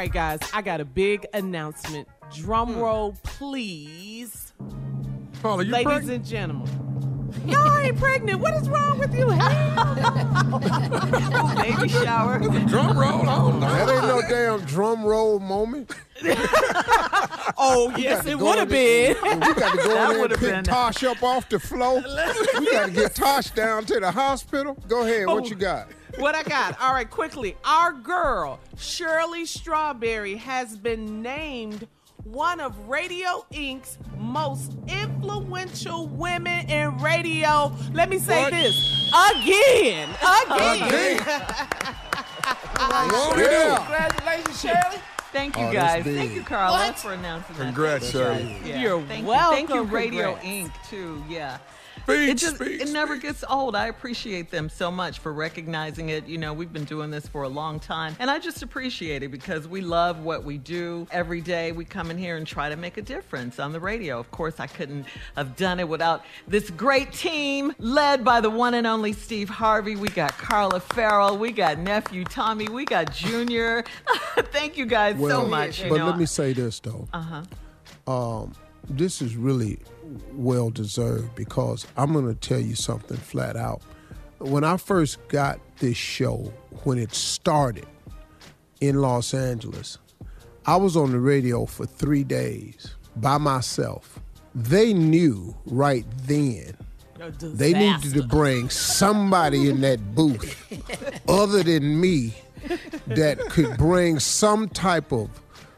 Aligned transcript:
Right, 0.00 0.10
guys, 0.10 0.40
I 0.54 0.62
got 0.62 0.80
a 0.80 0.86
big 0.86 1.26
announcement. 1.34 2.08
Drum 2.34 2.72
hmm. 2.72 2.80
roll, 2.80 3.14
please. 3.22 4.54
Paula, 5.42 5.62
you 5.62 5.72
Ladies 5.72 5.84
pregnant? 5.84 6.16
and 6.16 6.24
gentlemen. 6.24 7.30
No, 7.44 7.62
I 7.62 7.82
ain't 7.88 7.98
pregnant. 7.98 8.40
What 8.40 8.54
is 8.54 8.66
wrong 8.70 8.98
with 8.98 9.14
you? 9.14 9.26
Baby 11.76 11.88
shower. 11.90 12.38
Drum 12.66 12.98
roll? 12.98 13.28
I 13.28 13.36
don't 13.36 13.60
know. 13.60 13.68
That 13.68 13.90
ain't 13.90 14.06
no 14.06 14.22
damn 14.28 14.64
drum 14.64 15.04
roll 15.04 15.38
moment. 15.38 15.94
oh, 17.58 17.92
yes, 17.96 18.26
it 18.26 18.38
would 18.38 18.58
have 18.58 18.68
been. 18.68 19.16
We 19.22 19.54
got 19.54 19.72
to 19.72 19.76
go 19.78 19.88
That 19.94 20.10
in 20.10 20.16
there 20.16 20.24
and 20.24 20.30
pick 20.30 20.40
been- 20.40 20.64
Tosh 20.64 21.02
up 21.04 21.22
off 21.22 21.48
the 21.48 21.58
floor. 21.58 22.02
we 22.58 22.70
got 22.70 22.86
to 22.86 22.92
get 22.92 23.14
Tosh 23.14 23.50
down 23.50 23.84
to 23.86 24.00
the 24.00 24.10
hospital. 24.10 24.76
Go 24.88 25.02
ahead. 25.04 25.26
What 25.26 25.44
Oh. 25.44 25.46
you 25.46 25.54
got? 25.54 25.88
Oh, 26.16 26.20
what 26.22 26.34
I 26.34 26.42
got. 26.42 26.80
All 26.80 26.92
right, 26.92 27.08
quickly. 27.08 27.56
Our 27.64 27.92
girl, 27.92 28.58
Shirley 28.76 29.44
Strawberry, 29.46 30.36
has 30.36 30.76
been 30.76 31.22
named 31.22 31.86
one 32.24 32.60
of 32.60 32.76
Radio 32.88 33.46
Ink's 33.50 33.96
most 34.18 34.76
influential 34.88 36.06
women 36.08 36.68
in 36.68 36.98
radio. 36.98 37.72
Let 37.94 38.10
me 38.10 38.18
say 38.18 38.42
What? 38.42 38.52
this 38.52 38.76
again. 39.32 40.10
Again. 40.50 41.24
Won't? 42.78 43.34
Congratulations, 43.36 44.60
Shirley. 44.60 44.98
Thank 45.32 45.56
you 45.56 45.64
Oh, 45.66 45.72
guys. 45.72 46.04
Thank 46.04 46.32
you, 46.34 46.42
Carla, 46.42 46.76
What? 46.86 46.96
for 46.98 47.12
announcing 47.12 47.56
that. 47.56 47.64
Congrats, 47.64 48.10
Thank 48.10 48.14
you, 48.14 48.20
Shirley. 48.20 48.52
guys. 48.54 48.66
Yeah. 48.66 48.80
You're 48.82 49.02
Thank 49.02 49.26
welcome. 49.26 49.50
You. 49.60 49.66
Thank 49.66 49.70
you, 49.70 49.82
Radio 49.84 50.24
Congrats. 50.34 50.46
Ink. 50.46 50.72
Too. 50.88 51.24
Yeah. 51.28 51.58
Speech, 52.04 52.28
it 52.30 52.38
just 52.38 52.56
speech, 52.56 52.80
it 52.80 52.88
never 52.90 53.14
speech. 53.14 53.22
gets 53.22 53.44
old. 53.48 53.76
I 53.76 53.86
appreciate 53.86 54.50
them 54.50 54.68
so 54.68 54.90
much 54.90 55.18
for 55.18 55.32
recognizing 55.32 56.08
it. 56.08 56.26
You 56.26 56.38
know, 56.38 56.52
we've 56.52 56.72
been 56.72 56.84
doing 56.84 57.10
this 57.10 57.26
for 57.26 57.42
a 57.44 57.48
long 57.48 57.78
time, 57.80 58.16
and 58.18 58.30
I 58.30 58.38
just 58.38 58.62
appreciate 58.62 59.22
it 59.22 59.30
because 59.30 59.68
we 59.68 59.80
love 59.80 60.20
what 60.24 60.44
we 60.44 60.58
do 60.58 61.06
every 61.10 61.40
day. 61.40 61.72
We 61.72 61.84
come 61.84 62.10
in 62.10 62.18
here 62.18 62.36
and 62.36 62.46
try 62.46 62.68
to 62.68 62.76
make 62.76 62.96
a 62.96 63.02
difference 63.02 63.58
on 63.60 63.72
the 63.72 63.80
radio. 63.80 64.18
Of 64.18 64.30
course, 64.30 64.58
I 64.60 64.66
couldn't 64.66 65.06
have 65.36 65.56
done 65.56 65.78
it 65.80 65.88
without 65.88 66.24
this 66.48 66.70
great 66.70 67.12
team 67.12 67.72
led 67.78 68.24
by 68.24 68.40
the 68.40 68.50
one 68.50 68.74
and 68.74 68.86
only 68.86 69.12
Steve 69.12 69.48
Harvey. 69.48 69.96
We 69.96 70.08
got 70.08 70.36
Carla 70.38 70.80
Ferrell, 70.80 71.36
we 71.38 71.52
got 71.52 71.78
nephew 71.78 72.24
Tommy, 72.24 72.68
we 72.68 72.84
got 72.84 73.12
Junior. 73.12 73.84
Thank 74.52 74.76
you 74.76 74.86
guys 74.86 75.16
so 75.18 75.46
much. 75.46 75.82
you 75.82 75.88
But 75.90 75.98
know. 75.98 76.06
let 76.06 76.18
me 76.18 76.26
say 76.26 76.52
this 76.52 76.80
though. 76.80 77.08
uh-huh. 77.12 77.42
Um, 78.06 78.52
this 78.88 79.20
is 79.22 79.36
really 79.36 79.78
well 80.32 80.70
deserved 80.70 81.34
because 81.34 81.86
I'm 81.96 82.12
going 82.12 82.26
to 82.26 82.34
tell 82.34 82.60
you 82.60 82.74
something 82.74 83.16
flat 83.16 83.56
out. 83.56 83.82
When 84.38 84.64
I 84.64 84.76
first 84.76 85.18
got 85.28 85.60
this 85.78 85.96
show, 85.96 86.52
when 86.84 86.98
it 86.98 87.14
started 87.14 87.86
in 88.80 89.00
Los 89.00 89.34
Angeles, 89.34 89.98
I 90.66 90.76
was 90.76 90.96
on 90.96 91.12
the 91.12 91.20
radio 91.20 91.66
for 91.66 91.86
three 91.86 92.24
days 92.24 92.94
by 93.16 93.38
myself. 93.38 94.18
They 94.54 94.92
knew 94.92 95.54
right 95.66 96.04
then 96.24 96.76
they 97.40 97.72
needed 97.72 98.14
to 98.14 98.22
bring 98.22 98.70
somebody 98.70 99.68
in 99.68 99.82
that 99.82 100.14
booth 100.14 100.56
other 101.28 101.62
than 101.62 102.00
me 102.00 102.34
that 103.06 103.38
could 103.50 103.76
bring 103.76 104.18
some 104.18 104.68
type 104.68 105.12
of 105.12 105.28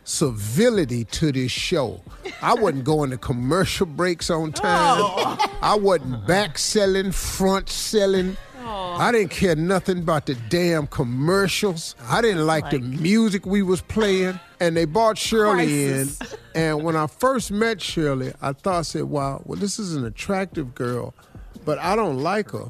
civility 0.04 1.04
to 1.04 1.32
this 1.32 1.50
show. 1.52 2.00
I 2.40 2.54
wasn't 2.54 2.84
going 2.84 3.10
to 3.10 3.18
commercial 3.18 3.86
breaks 3.86 4.30
on 4.30 4.52
time. 4.52 5.38
I 5.62 5.76
wasn't 5.76 6.26
back 6.26 6.58
selling, 6.58 7.12
front 7.12 7.68
selling. 7.68 8.36
I 8.64 9.10
didn't 9.10 9.30
care 9.30 9.56
nothing 9.56 9.98
about 9.98 10.26
the 10.26 10.34
damn 10.48 10.86
commercials. 10.86 11.94
I 12.08 12.20
didn't 12.20 12.46
like, 12.46 12.70
the 12.70 12.78
music 12.78 13.46
we 13.46 13.62
was 13.62 13.80
playing. 13.80 14.38
And 14.60 14.76
they 14.76 14.84
brought 14.84 15.18
Shirley 15.18 15.66
Crisis. 15.66 16.20
in. 16.20 16.38
And 16.54 16.84
when 16.84 16.94
I 16.94 17.06
first 17.06 17.50
met 17.50 17.80
Shirley, 17.80 18.32
I 18.40 18.52
thought, 18.52 18.78
I 18.78 18.82
said, 18.82 19.04
wow, 19.04 19.42
well, 19.44 19.58
this 19.58 19.78
is 19.78 19.96
an 19.96 20.04
attractive 20.04 20.74
girl, 20.74 21.14
but 21.64 21.78
I 21.78 21.96
don't 21.96 22.18
like 22.18 22.50
her 22.50 22.66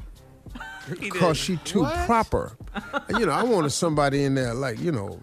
because 1.01 1.37
she 1.37 1.57
too 1.59 1.87
proper. 2.07 2.57
And, 3.09 3.19
you 3.19 3.27
know, 3.27 3.33
I 3.33 3.43
wanted 3.43 3.71
somebody 3.71 4.25
in 4.25 4.35
there 4.35 4.55
like, 4.55 4.81
you 4.81 4.93
know, 4.93 5.21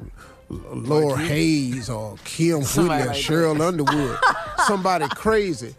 Laura 0.50 1.18
Hayes 1.18 1.90
or 1.90 2.16
Kym 2.25 2.60
Whitley 2.75 3.04
or 3.04 3.13
Sheryl 3.13 3.62
Underwood, 3.62 4.18
somebody 4.66 5.07
crazy. 5.16 5.75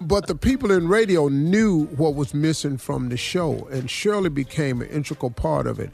but 0.00 0.26
the 0.26 0.34
people 0.34 0.70
in 0.72 0.88
radio 0.88 1.28
knew 1.28 1.84
what 1.96 2.14
was 2.14 2.32
missing 2.32 2.78
from 2.78 3.10
the 3.10 3.16
show, 3.16 3.68
and 3.70 3.90
Shirley 3.90 4.30
became 4.30 4.80
an 4.80 4.88
integral 4.88 5.30
part 5.30 5.66
of 5.66 5.78
it. 5.78 5.90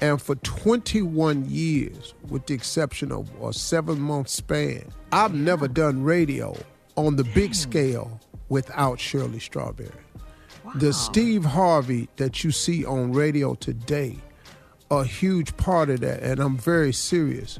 And 0.00 0.20
for 0.20 0.34
21 0.36 1.46
years, 1.48 2.14
with 2.28 2.46
the 2.46 2.54
exception 2.54 3.12
of 3.12 3.30
a 3.42 3.52
seven 3.52 4.00
month 4.00 4.28
span, 4.28 4.84
I've 5.12 5.34
never 5.34 5.68
done 5.68 6.02
radio 6.02 6.56
on 6.96 7.16
the 7.16 7.24
big 7.24 7.54
scale 7.54 8.20
without 8.48 8.98
Shirley 9.00 9.38
Strawberry. 9.38 9.90
The 10.76 10.92
Steve 10.92 11.44
Harvey 11.44 12.08
that 12.16 12.44
you 12.44 12.50
see 12.50 12.84
on 12.84 13.12
radio 13.12 13.54
today, 13.54 14.16
a 15.00 15.04
huge 15.04 15.56
part 15.56 15.88
of 15.88 16.00
that, 16.00 16.22
and 16.22 16.38
I'm 16.38 16.56
very 16.58 16.92
serious, 16.92 17.58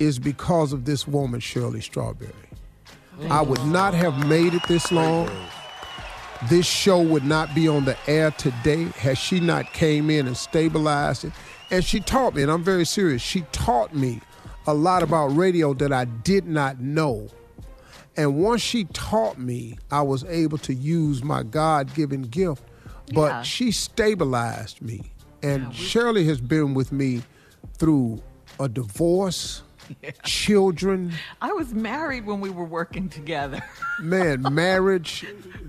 is 0.00 0.18
because 0.18 0.72
of 0.72 0.84
this 0.84 1.06
woman, 1.06 1.38
Shirley 1.38 1.80
Strawberry. 1.80 2.32
I 3.30 3.42
would 3.42 3.64
not 3.66 3.94
have 3.94 4.26
made 4.26 4.54
it 4.54 4.62
this 4.66 4.90
long. 4.90 5.30
This 6.50 6.66
show 6.66 7.00
would 7.00 7.24
not 7.24 7.54
be 7.54 7.68
on 7.68 7.84
the 7.84 7.96
air 8.08 8.32
today 8.32 8.84
had 8.96 9.16
she 9.16 9.38
not 9.38 9.72
came 9.72 10.10
in 10.10 10.26
and 10.26 10.36
stabilized 10.36 11.24
it. 11.24 11.32
And 11.70 11.84
she 11.84 12.00
taught 12.00 12.34
me, 12.34 12.42
and 12.42 12.50
I'm 12.50 12.64
very 12.64 12.84
serious, 12.84 13.22
she 13.22 13.42
taught 13.52 13.94
me 13.94 14.20
a 14.66 14.74
lot 14.74 15.04
about 15.04 15.28
radio 15.28 15.74
that 15.74 15.92
I 15.92 16.06
did 16.06 16.46
not 16.46 16.80
know. 16.80 17.28
And 18.16 18.36
once 18.36 18.62
she 18.62 18.84
taught 18.86 19.38
me, 19.38 19.78
I 19.92 20.02
was 20.02 20.24
able 20.24 20.58
to 20.58 20.74
use 20.74 21.22
my 21.22 21.44
God 21.44 21.94
given 21.94 22.22
gift. 22.22 22.64
But 23.12 23.28
Yeah. 23.30 23.42
she 23.42 23.70
stabilized 23.70 24.82
me. 24.82 25.12
And 25.44 25.74
Shirley 25.74 26.24
has 26.24 26.40
been 26.40 26.74
with 26.74 26.90
me 26.90 27.22
through 27.78 28.22
a 28.58 28.68
divorce, 28.68 29.62
children, 30.24 31.12
I 31.40 31.52
was 31.52 31.74
married 31.74 32.26
when 32.26 32.40
we 32.40 32.50
were 32.50 32.64
working 32.64 33.08
together. 33.08 33.62
man, 34.00 34.42
marriage. 34.54 35.26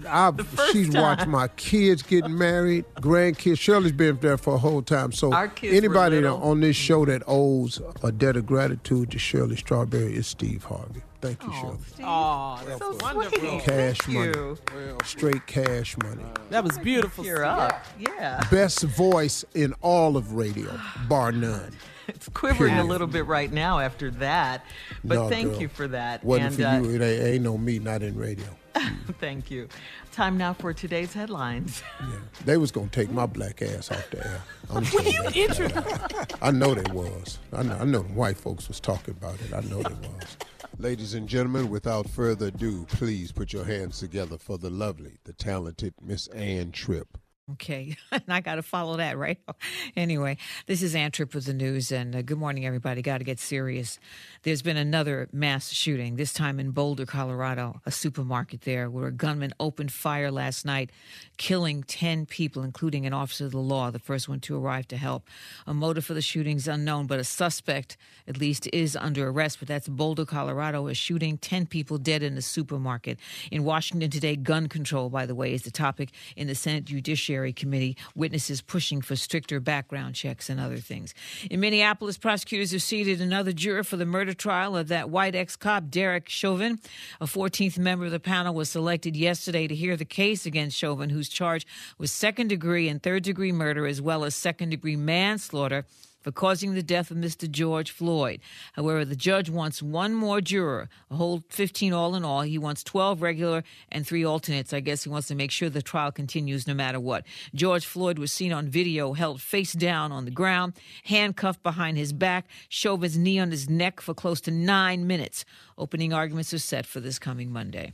I've 0.08 0.40
she's 0.72 0.90
watched 0.90 1.28
my 1.28 1.48
kids 1.50 2.02
getting 2.02 2.38
married, 2.38 2.86
grandkids. 3.02 3.60
Shirley's 3.60 3.92
been 3.92 4.18
there 4.22 4.38
for 4.38 4.56
a 4.56 4.58
whole 4.58 4.82
time. 4.82 5.12
So 5.12 5.32
anybody 5.64 6.26
on 6.26 6.62
this 6.62 6.76
show 6.76 7.06
that 7.06 7.24
owes 7.28 7.82
a 8.04 8.12
debt 8.12 8.38
of 8.38 8.46
gratitude 8.46 9.12
to 9.12 9.20
Shirley 9.20 9.56
Strawberry 9.56 10.16
is 10.16 10.28
Steve 10.28 10.64
Harvey. 10.64 11.02
Thank 11.26 11.44
you, 11.44 11.54
Shirley. 11.60 11.78
Oh, 12.04 12.62
that's 12.68 12.80
so 12.80 12.98
wonderful. 13.02 13.40
sweet. 13.40 13.62
Cash 13.64 13.98
Thank 14.00 14.14
money. 14.18 14.28
you. 14.28 14.58
Straight 15.04 15.46
cash 15.48 15.98
money. 15.98 16.24
That 16.50 16.64
was 16.64 16.78
beautiful. 16.80 17.26
You're 17.26 17.44
up. 17.46 17.86
Yeah. 18.00 18.42
Best 18.52 18.84
voice 18.84 19.44
in 19.54 19.74
all 19.82 20.18
of 20.18 20.34
radio, 20.34 20.80
bar 21.10 21.32
none. 21.32 21.72
It's 22.08 22.30
quivering 22.30 22.76
a 22.78 22.84
little 22.84 23.08
bit 23.08 23.26
right 23.26 23.52
now 23.52 23.80
after 23.80 24.12
that. 24.12 24.64
But 25.04 25.16
No, 25.16 25.28
thank 25.28 25.54
girl. 25.54 25.62
you 25.62 25.68
for 25.68 25.88
that. 25.88 26.24
Wasn't 26.24 26.46
and 26.50 26.56
for 26.56 26.64
uh, 26.64 26.80
you, 26.92 26.96
it 26.96 27.02
ain't, 27.02 27.24
ain't 27.24 27.44
no 27.44 27.58
me, 27.58 27.80
not 27.80 28.04
in 28.04 28.16
radio. 28.16 28.46
thank 29.20 29.50
you. 29.50 29.68
Time 30.12 30.38
now 30.38 30.54
for 30.54 30.72
today's 30.72 31.14
headlines. 31.14 31.82
Yeah. 32.00 32.08
They 32.46 32.58
was 32.58 32.70
gonna 32.72 32.90
take 32.90 33.10
my 33.10 33.26
black 33.26 33.64
ass 33.64 33.90
off 33.90 34.08
the 34.12 34.20
air. 34.24 34.42
I'm 34.70 34.86
When 34.86 35.06
you 35.08 35.24
you. 35.34 35.48
intro- 35.50 35.68
I 36.44 36.52
know 36.52 36.76
they 36.76 36.92
was. 36.92 37.40
I 37.52 37.64
know, 37.64 37.76
I 37.82 37.86
know 37.86 38.04
the 38.04 38.14
white 38.14 38.38
folks 38.38 38.68
was 38.68 38.80
talking 38.80 39.16
about 39.20 39.42
it. 39.42 39.52
I 39.52 39.62
know 39.62 39.82
they 39.82 39.96
was. 40.08 40.38
Ladies 40.78 41.14
and 41.14 41.28
gentlemen, 41.28 41.70
without 41.70 42.10
further 42.10 42.48
ado, 42.48 42.86
please 42.90 43.32
put 43.32 43.54
your 43.54 43.64
hands 43.64 44.00
together 44.00 44.38
for 44.38 44.58
the 44.58 44.70
lovely, 44.70 45.18
the 45.24 45.32
talented 45.32 45.94
Miss 46.02 46.28
Ann 46.28 46.72
Tripp. 46.72 47.18
Okay, 47.52 47.96
and 48.12 48.24
I 48.28 48.42
got 48.42 48.56
to 48.56 48.64
follow 48.64 48.98
that, 48.98 49.18
right? 49.18 49.40
Anyway, 49.96 50.38
this 50.66 50.82
is 50.82 50.94
Ann 50.94 51.12
Tripp 51.12 51.34
with 51.34 51.46
the 51.46 51.54
news, 51.54 51.92
and 51.92 52.16
uh, 52.16 52.22
good 52.22 52.38
morning, 52.38 52.66
everybody. 52.66 53.02
Got 53.02 53.20
to 53.20 53.24
get 53.24 53.40
serious. 53.40 53.98
There's 54.44 54.62
been 54.62 54.78
another 54.78 55.30
mass 55.32 55.72
shooting, 55.72 56.18
this 56.18 56.34
time 56.34 56.60
in 56.60 56.72
Boulder, 56.72 57.06
Colorado, 57.06 57.82
a 57.86 57.92
supermarket 57.92 58.62
there, 58.62 58.90
where 58.90 59.08
a 59.08 59.12
gunman 59.12 59.54
opened 59.60 59.94
fire 59.94 60.32
last 60.32 60.66
night, 60.66 60.92
killing 61.38 61.84
10 61.84 62.26
people, 62.26 62.62
including 62.62 63.06
an 63.06 63.14
officer 63.14 63.46
of 63.46 63.52
the 63.52 63.58
law, 63.60 63.90
the 63.90 64.00
first 64.00 64.28
one 64.28 64.42
to 64.42 64.58
arrive 64.58 64.88
to 64.90 64.98
help. 64.98 65.28
A 65.66 65.74
motive 65.74 66.04
for 66.04 66.14
the 66.14 66.22
shooting 66.22 66.58
is 66.58 66.68
unknown, 66.68 67.08
but 67.08 67.20
a 67.20 67.24
suspect, 67.24 67.96
at 68.28 68.38
least, 68.38 68.68
is 68.74 68.98
under 68.98 69.30
arrest. 69.30 69.60
But 69.60 69.70
that's 69.70 69.88
Boulder, 69.88 70.26
Colorado, 70.26 70.88
a 70.88 70.94
shooting, 70.94 71.38
10 71.38 71.68
people 71.68 71.98
dead 71.98 72.22
in 72.22 72.38
a 72.38 72.42
supermarket. 72.42 73.18
In 73.50 73.64
Washington 73.64 74.10
today, 74.10 74.36
gun 74.36 74.68
control, 74.68 75.10
by 75.10 75.26
the 75.26 75.36
way, 75.36 75.54
is 75.54 75.62
the 75.62 75.72
topic 75.72 76.10
in 76.36 76.48
the 76.48 76.56
Senate 76.56 76.86
Judiciary 76.86 77.35
Committee. 77.54 77.98
Witnesses 78.16 78.62
pushing 78.62 79.02
for 79.02 79.16
stricter 79.16 79.60
background 79.60 80.16
checks 80.16 80.50
and 80.50 80.60
other 80.60 80.78
things. 80.78 81.14
In 81.50 81.60
Minneapolis, 81.60 82.18
prosecutors 82.18 82.72
have 82.72 82.82
seated 82.82 83.22
another 83.22 83.52
juror 83.52 83.84
for 83.84 83.98
the 83.98 84.06
murder 84.06 84.34
trial 84.34 84.76
of 84.78 84.88
that 84.88 85.10
white 85.10 85.36
ex 85.36 85.56
cop, 85.56 85.90
Derek 85.90 86.30
Chauvin. 86.30 86.80
A 87.20 87.26
14th 87.26 87.78
member 87.78 88.06
of 88.06 88.12
the 88.12 88.20
panel 88.20 88.54
was 88.54 88.70
selected 88.70 89.16
yesterday 89.16 89.68
to 89.68 89.76
hear 89.76 89.98
the 89.98 90.06
case 90.06 90.46
against 90.46 90.78
Chauvin, 90.78 91.10
who's 91.10 91.30
charged 91.30 91.68
with 91.98 92.10
second 92.10 92.48
degree 92.48 92.88
and 92.88 93.02
third 93.02 93.24
degree 93.24 93.52
murder, 93.52 93.86
as 93.86 94.02
well 94.02 94.24
as 94.24 94.36
second 94.36 94.70
degree 94.70 94.96
manslaughter 94.96 95.86
for 96.26 96.32
causing 96.32 96.74
the 96.74 96.82
death 96.82 97.12
of 97.12 97.18
Mr. 97.18 97.48
George 97.48 97.92
Floyd. 97.92 98.40
However, 98.74 99.06
the 99.06 99.16
judge 99.16 99.48
wants 99.48 99.84
one 99.84 100.16
more 100.16 100.42
juror, 100.42 100.90
a 101.12 101.16
whole 101.16 101.44
15 101.50 101.94
all 101.94 102.16
in 102.16 102.26
all. 102.26 102.42
He 102.42 102.58
wants 102.58 102.84
12 102.84 103.22
regular 103.22 103.64
and 103.92 104.08
three 104.08 104.26
alternates. 104.26 104.74
I 104.74 104.80
guess 104.80 105.04
he 105.04 105.10
wants 105.12 105.28
to 105.28 105.36
make 105.36 105.52
sure 105.52 105.70
the 105.70 105.84
trial 105.84 106.12
continues 106.12 106.66
no 106.66 106.74
matter 106.74 107.00
what. 107.00 107.28
George 107.54 107.86
Floyd 107.86 108.18
was 108.18 108.32
seen 108.32 108.52
on 108.52 108.70
video 108.70 109.14
held 109.14 109.40
face 109.40 109.74
down 109.74 110.12
on 110.12 110.26
the 110.26 110.32
ground, 110.32 110.74
handcuffed 111.04 111.62
behind 111.62 111.96
his 111.96 112.12
back, 112.12 112.48
Chauvin's 112.70 113.20
knee 113.20 113.38
on 113.38 113.52
his 113.52 113.70
neck 113.70 114.02
for 114.02 114.16
close 114.16 114.42
to 114.42 114.50
nine 114.52 115.06
minutes. 115.06 115.46
Opening 115.78 116.12
arguments 116.12 116.52
are 116.56 116.58
set 116.58 116.88
for 116.88 117.02
this 117.02 117.20
coming 117.20 117.52
Monday. 117.52 117.94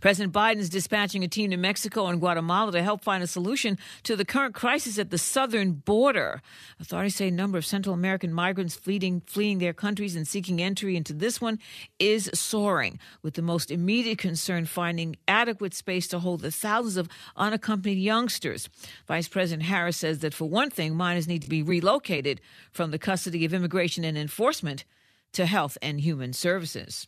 President 0.00 0.32
Biden 0.32 0.58
is 0.58 0.70
dispatching 0.70 1.24
a 1.24 1.28
team 1.28 1.50
to 1.50 1.56
Mexico 1.56 2.06
and 2.06 2.20
Guatemala 2.20 2.72
to 2.72 2.82
help 2.82 3.02
find 3.02 3.22
a 3.22 3.26
solution 3.26 3.78
to 4.04 4.16
the 4.16 4.24
current 4.24 4.54
crisis 4.54 4.98
at 4.98 5.10
the 5.10 5.18
southern 5.18 5.72
border. 5.72 6.42
Authorities 6.80 7.16
say 7.16 7.28
a 7.28 7.32
number 7.32 7.58
of 7.58 7.66
Central 7.66 7.94
American 7.94 8.32
migrants 8.32 8.74
fleeing, 8.74 9.22
fleeing 9.26 9.58
their 9.58 9.72
countries 9.72 10.16
and 10.16 10.26
seeking 10.26 10.60
entry 10.60 10.96
into 10.96 11.12
this 11.12 11.40
one 11.40 11.58
is 11.98 12.30
soaring, 12.34 12.98
with 13.22 13.34
the 13.34 13.42
most 13.42 13.70
immediate 13.70 14.18
concern 14.18 14.66
finding 14.66 15.16
adequate 15.26 15.74
space 15.74 16.08
to 16.08 16.18
hold 16.18 16.40
the 16.40 16.50
thousands 16.50 16.96
of 16.96 17.08
unaccompanied 17.36 17.98
youngsters. 17.98 18.68
Vice 19.06 19.28
President 19.28 19.68
Harris 19.68 19.96
says 19.96 20.20
that, 20.20 20.34
for 20.34 20.48
one 20.48 20.70
thing, 20.70 20.94
minors 20.94 21.28
need 21.28 21.42
to 21.42 21.48
be 21.48 21.62
relocated 21.62 22.40
from 22.70 22.90
the 22.90 22.98
custody 22.98 23.44
of 23.44 23.54
immigration 23.54 24.04
and 24.04 24.16
enforcement 24.16 24.84
to 25.32 25.46
health 25.46 25.76
and 25.82 26.00
human 26.00 26.32
services. 26.32 27.06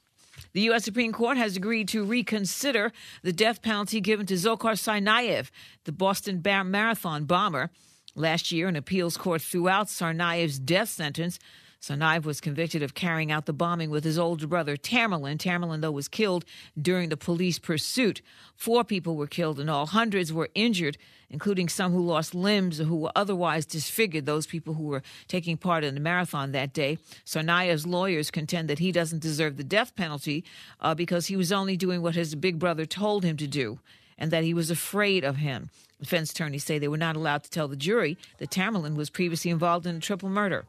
The 0.52 0.62
U.S. 0.62 0.84
Supreme 0.84 1.12
Court 1.12 1.36
has 1.36 1.56
agreed 1.56 1.88
to 1.88 2.04
reconsider 2.04 2.92
the 3.22 3.32
death 3.32 3.62
penalty 3.62 4.00
given 4.00 4.26
to 4.26 4.34
Dzhokhar 4.34 4.74
Tsarnaev, 4.74 5.50
the 5.84 5.92
Boston 5.92 6.42
Marathon 6.42 7.24
bomber. 7.24 7.70
Last 8.16 8.50
year, 8.50 8.66
an 8.66 8.74
appeals 8.74 9.16
court 9.16 9.42
threw 9.42 9.68
out 9.68 9.86
Tsarnaev's 9.86 10.58
death 10.58 10.88
sentence. 10.88 11.38
Tsarnaev 11.80 12.24
was 12.24 12.42
convicted 12.42 12.82
of 12.82 12.94
carrying 12.94 13.32
out 13.32 13.46
the 13.46 13.54
bombing 13.54 13.88
with 13.88 14.04
his 14.04 14.18
older 14.18 14.46
brother, 14.46 14.76
Tamerlan. 14.76 15.38
Tamerlan, 15.38 15.80
though, 15.80 15.90
was 15.90 16.08
killed 16.08 16.44
during 16.80 17.08
the 17.08 17.16
police 17.16 17.58
pursuit. 17.58 18.20
Four 18.54 18.84
people 18.84 19.16
were 19.16 19.26
killed 19.26 19.58
and 19.58 19.70
all. 19.70 19.86
Hundreds 19.86 20.30
were 20.30 20.50
injured, 20.54 20.98
including 21.30 21.70
some 21.70 21.92
who 21.92 22.04
lost 22.04 22.34
limbs 22.34 22.80
or 22.80 22.84
who 22.84 22.96
were 22.96 23.12
otherwise 23.16 23.64
disfigured, 23.64 24.26
those 24.26 24.46
people 24.46 24.74
who 24.74 24.84
were 24.84 25.02
taking 25.26 25.56
part 25.56 25.82
in 25.82 25.94
the 25.94 26.00
marathon 26.00 26.52
that 26.52 26.74
day. 26.74 26.98
Tsarnaev's 27.24 27.86
lawyers 27.86 28.30
contend 28.30 28.68
that 28.68 28.78
he 28.78 28.92
doesn't 28.92 29.22
deserve 29.22 29.56
the 29.56 29.64
death 29.64 29.96
penalty 29.96 30.44
uh, 30.80 30.94
because 30.94 31.28
he 31.28 31.36
was 31.36 31.50
only 31.50 31.78
doing 31.78 32.02
what 32.02 32.14
his 32.14 32.34
big 32.34 32.58
brother 32.58 32.84
told 32.84 33.24
him 33.24 33.38
to 33.38 33.46
do 33.46 33.78
and 34.18 34.30
that 34.30 34.44
he 34.44 34.52
was 34.52 34.70
afraid 34.70 35.24
of 35.24 35.36
him. 35.36 35.70
Defense 35.98 36.30
attorneys 36.30 36.64
say 36.64 36.78
they 36.78 36.88
were 36.88 36.98
not 36.98 37.16
allowed 37.16 37.42
to 37.44 37.50
tell 37.50 37.68
the 37.68 37.76
jury 37.76 38.18
that 38.36 38.50
Tamerlan 38.50 38.96
was 38.96 39.08
previously 39.08 39.50
involved 39.50 39.86
in 39.86 39.96
a 39.96 40.00
triple 40.00 40.28
murder. 40.28 40.66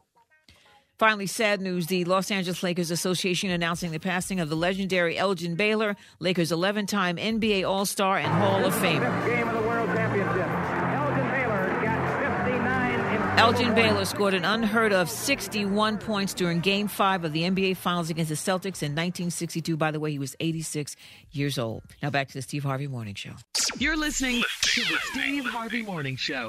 Finally, 0.98 1.26
sad 1.26 1.60
news 1.60 1.86
the 1.88 2.04
Los 2.04 2.30
Angeles 2.30 2.62
Lakers 2.62 2.90
Association 2.90 3.50
announcing 3.50 3.90
the 3.90 3.98
passing 3.98 4.38
of 4.40 4.48
the 4.48 4.54
legendary 4.54 5.18
Elgin 5.18 5.56
Baylor, 5.56 5.96
Lakers 6.20 6.52
11 6.52 6.86
time 6.86 7.16
NBA 7.16 7.68
All 7.68 7.86
Star 7.86 8.18
and 8.18 8.28
Hall 8.28 8.64
of 8.64 8.72
Famer. 8.74 9.26
Game 9.26 9.48
of 9.48 9.54
the 9.54 9.68
World 9.68 9.88
Championship. 9.88 10.46
Elgin 10.46 11.28
Baylor 11.28 11.82
got 11.82 12.44
59 12.44 13.00
in 13.14 13.38
Elgin 13.38 13.74
Baylor 13.74 14.04
scored 14.04 14.34
an 14.34 14.44
unheard 14.44 14.92
of 14.92 15.10
61 15.10 15.98
points 15.98 16.34
during 16.34 16.60
Game 16.60 16.86
5 16.86 17.24
of 17.24 17.32
the 17.32 17.42
NBA 17.42 17.76
Finals 17.78 18.08
against 18.10 18.28
the 18.28 18.36
Celtics 18.36 18.82
in 18.82 18.92
1962. 18.92 19.76
By 19.76 19.90
the 19.90 19.98
way, 19.98 20.12
he 20.12 20.18
was 20.20 20.36
86 20.38 20.94
years 21.32 21.58
old. 21.58 21.82
Now 22.00 22.10
back 22.10 22.28
to 22.28 22.34
the 22.34 22.42
Steve 22.42 22.62
Harvey 22.62 22.86
Morning 22.86 23.14
Show. 23.14 23.32
You're 23.78 23.96
listening 23.96 24.44
to 24.62 24.80
the 24.82 24.98
Steve 25.12 25.46
Harvey 25.46 25.82
Morning 25.82 26.14
Show. 26.14 26.48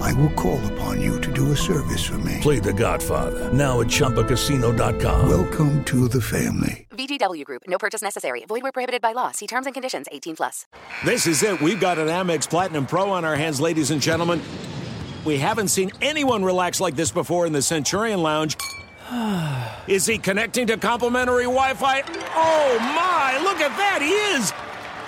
I 0.00 0.12
will 0.14 0.30
call 0.30 0.60
upon 0.72 1.00
you 1.00 1.20
to 1.20 1.32
do 1.32 1.52
a 1.52 1.56
service 1.56 2.04
for 2.04 2.18
me. 2.18 2.38
Play 2.40 2.58
The 2.58 2.72
Godfather 2.72 3.52
now 3.52 3.80
at 3.80 3.86
ChumbaCasino.com. 3.88 5.28
Welcome 5.28 5.84
to 5.84 6.08
the 6.08 6.20
family. 6.20 6.86
VGW 6.90 7.44
Group. 7.44 7.62
No 7.68 7.78
purchase 7.78 8.02
necessary. 8.02 8.44
Void 8.46 8.62
where 8.62 8.72
prohibited 8.72 9.02
by 9.02 9.12
law. 9.12 9.30
See 9.32 9.46
terms 9.46 9.66
and 9.66 9.74
conditions. 9.74 10.06
18 10.10 10.36
plus. 10.36 10.66
This 11.04 11.26
is 11.26 11.42
it. 11.42 11.60
We've 11.60 11.80
got 11.80 11.98
an 11.98 12.08
Amex 12.08 12.48
Platinum 12.48 12.86
Pro 12.86 13.10
on 13.10 13.24
our 13.24 13.36
hands, 13.36 13.60
ladies 13.60 13.90
and 13.90 14.00
gentlemen. 14.00 14.40
We 15.24 15.36
haven't 15.36 15.68
seen 15.68 15.90
anyone 16.00 16.44
relax 16.44 16.80
like 16.80 16.96
this 16.96 17.10
before 17.10 17.46
in 17.46 17.52
the 17.52 17.62
Centurion 17.62 18.22
Lounge. 18.22 18.56
Is 19.88 20.06
he 20.06 20.18
connecting 20.18 20.66
to 20.68 20.76
complimentary 20.76 21.44
Wi-Fi? 21.44 22.02
Oh 22.34 22.78
my! 22.78 23.40
Look 23.42 23.60
at 23.60 23.74
that. 23.78 24.00
He 24.02 24.10
is. 24.36 24.52